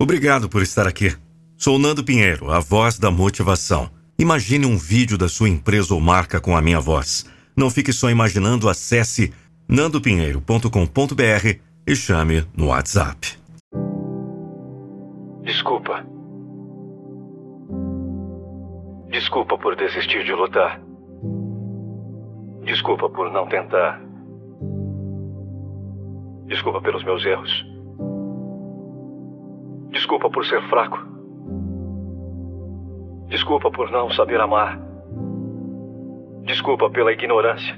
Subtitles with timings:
[0.00, 1.16] Obrigado por estar aqui.
[1.56, 3.90] Sou Nando Pinheiro, a voz da motivação.
[4.16, 7.26] Imagine um vídeo da sua empresa ou marca com a minha voz.
[7.56, 9.34] Não fique só imaginando, acesse
[9.68, 13.36] nandopinheiro.com.br e chame no WhatsApp.
[15.42, 16.06] Desculpa.
[19.10, 20.80] Desculpa por desistir de lutar.
[22.64, 24.00] Desculpa por não tentar.
[26.46, 27.67] Desculpa pelos meus erros.
[30.08, 30.98] Desculpa por ser fraco.
[33.28, 34.80] Desculpa por não saber amar.
[36.44, 37.76] Desculpa pela ignorância.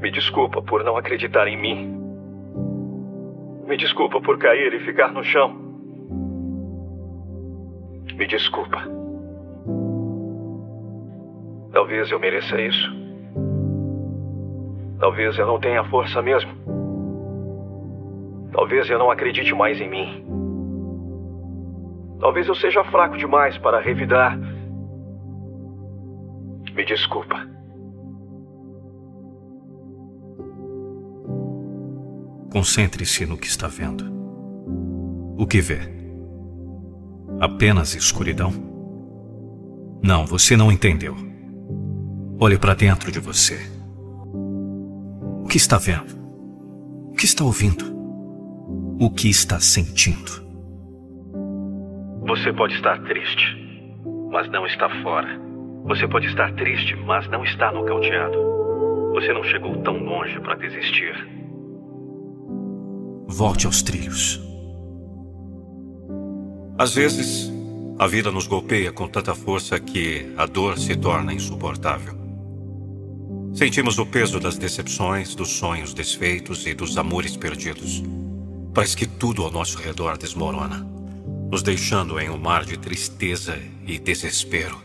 [0.00, 2.00] Me desculpa por não acreditar em mim.
[3.66, 5.54] Me desculpa por cair e ficar no chão.
[8.14, 8.88] Me desculpa.
[11.74, 12.90] Talvez eu mereça isso.
[14.98, 16.75] Talvez eu não tenha força mesmo.
[18.56, 20.24] Talvez eu não acredite mais em mim.
[22.18, 24.34] Talvez eu seja fraco demais para revidar.
[26.74, 27.36] Me desculpa.
[32.50, 34.10] Concentre-se no que está vendo.
[35.36, 35.80] O que vê?
[37.38, 38.54] Apenas escuridão?
[40.02, 41.14] Não, você não entendeu.
[42.40, 43.58] Olhe para dentro de você.
[45.42, 46.16] O que está vendo?
[47.10, 47.95] O que está ouvindo?
[48.98, 50.42] O que está sentindo?
[52.26, 53.44] Você pode estar triste,
[54.32, 55.38] mas não está fora.
[55.84, 58.38] Você pode estar triste, mas não está nocauteado.
[59.12, 61.12] Você não chegou tão longe para desistir.
[63.28, 64.40] Volte aos trilhos.
[66.78, 67.52] Às vezes,
[67.98, 72.14] a vida nos golpeia com tanta força que a dor se torna insuportável.
[73.52, 78.02] Sentimos o peso das decepções, dos sonhos desfeitos e dos amores perdidos.
[78.76, 80.86] Parece que tudo ao nosso redor desmorona,
[81.50, 84.78] nos deixando em um mar de tristeza e desespero.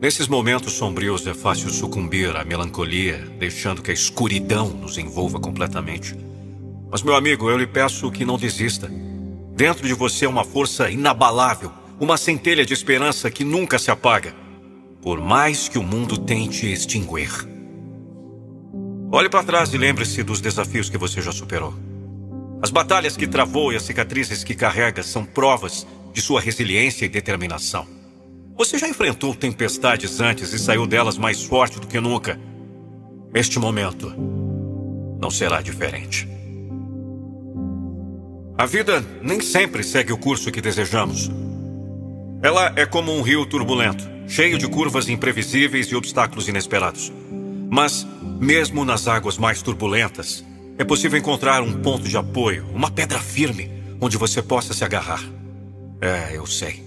[0.00, 6.16] Nesses momentos sombrios é fácil sucumbir à melancolia, deixando que a escuridão nos envolva completamente.
[6.90, 8.90] Mas, meu amigo, eu lhe peço que não desista.
[9.54, 14.34] Dentro de você é uma força inabalável, uma centelha de esperança que nunca se apaga,
[15.02, 17.46] por mais que o mundo tente extinguir.
[19.12, 21.83] Olhe para trás e lembre-se dos desafios que você já superou.
[22.64, 27.10] As batalhas que travou e as cicatrizes que carrega são provas de sua resiliência e
[27.10, 27.86] determinação.
[28.56, 32.40] Você já enfrentou tempestades antes e saiu delas mais forte do que nunca.
[33.34, 34.14] Este momento
[35.20, 36.26] não será diferente.
[38.56, 41.30] A vida nem sempre segue o curso que desejamos.
[42.42, 47.12] Ela é como um rio turbulento, cheio de curvas imprevisíveis e obstáculos inesperados.
[47.70, 48.06] Mas,
[48.40, 50.42] mesmo nas águas mais turbulentas,
[50.78, 53.70] é possível encontrar um ponto de apoio, uma pedra firme,
[54.00, 55.22] onde você possa se agarrar.
[56.00, 56.82] É, eu sei.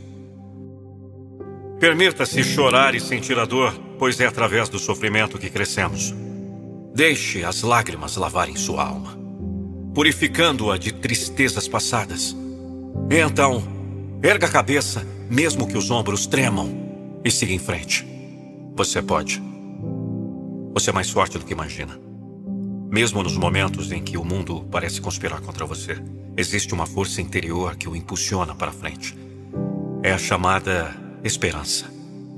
[1.79, 6.13] Permita-se chorar e sentir a dor, pois é através do sofrimento que crescemos.
[6.93, 9.27] Deixe as lágrimas lavarem sua alma
[9.97, 12.37] purificando-a de tristezas passadas.
[13.09, 13.63] Então,
[14.21, 16.69] erga a cabeça, mesmo que os ombros tremam,
[17.25, 18.05] e siga em frente.
[18.75, 19.41] Você pode.
[20.71, 22.06] Você é mais forte do que imagina.
[22.89, 25.97] Mesmo nos momentos em que o mundo parece conspirar contra você,
[26.37, 29.17] existe uma força interior que o impulsiona para frente.
[30.01, 31.85] É a chamada esperança,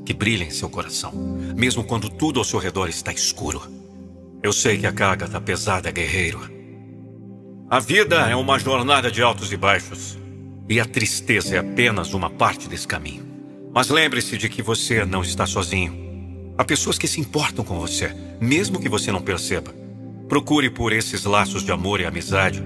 [0.06, 1.12] que brilha em seu coração,
[1.56, 3.62] mesmo quando tudo ao seu redor está escuro.
[4.42, 6.50] Eu sei que a carga está pesada, guerreiro.
[7.70, 10.18] A vida é uma jornada de altos e baixos.
[10.68, 13.26] E a tristeza é apenas uma parte desse caminho.
[13.74, 16.54] Mas lembre-se de que você não está sozinho.
[16.58, 19.74] Há pessoas que se importam com você, mesmo que você não perceba.
[20.30, 22.64] Procure por esses laços de amor e amizade,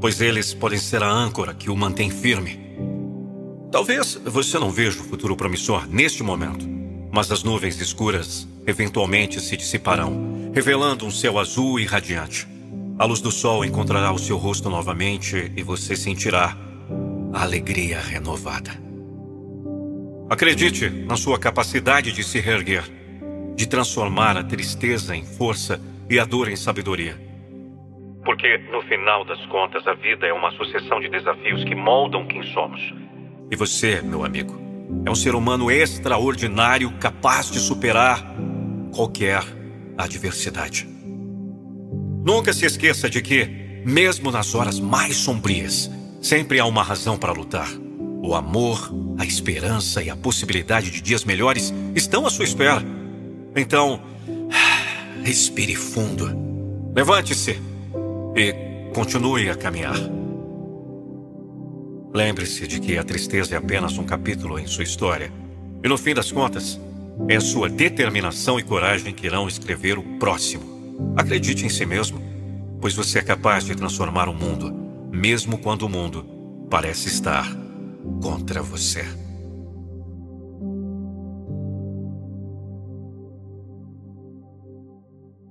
[0.00, 2.58] pois eles podem ser a âncora que o mantém firme.
[3.70, 6.68] Talvez você não veja o futuro promissor neste momento,
[7.12, 12.48] mas as nuvens escuras eventualmente se dissiparão, revelando um céu azul e radiante.
[12.98, 16.56] A luz do sol encontrará o seu rosto novamente e você sentirá
[17.32, 18.72] a alegria renovada.
[20.28, 22.84] Acredite na sua capacidade de se reerguer,
[23.54, 27.18] de transformar a tristeza em força e a dor em sabedoria.
[28.24, 32.42] Porque, no final das contas, a vida é uma sucessão de desafios que moldam quem
[32.52, 32.94] somos.
[33.50, 34.58] E você, meu amigo,
[35.04, 38.24] é um ser humano extraordinário capaz de superar
[38.94, 39.42] qualquer
[39.98, 40.88] adversidade.
[42.24, 43.44] Nunca se esqueça de que,
[43.84, 45.90] mesmo nas horas mais sombrias,
[46.22, 47.68] sempre há uma razão para lutar.
[48.22, 52.82] O amor, a esperança e a possibilidade de dias melhores estão à sua espera.
[53.54, 54.00] Então,
[55.24, 56.30] respire fundo.
[56.94, 57.58] Levante-se
[58.36, 59.96] e continue a caminhar.
[62.12, 65.32] Lembre-se de que a tristeza é apenas um capítulo em sua história.
[65.82, 66.78] E no fim das contas,
[67.26, 71.14] é sua determinação e coragem que irão escrever o próximo.
[71.16, 72.20] Acredite em si mesmo,
[72.78, 74.72] pois você é capaz de transformar o mundo,
[75.10, 76.24] mesmo quando o mundo
[76.68, 77.50] parece estar
[78.20, 79.23] contra você.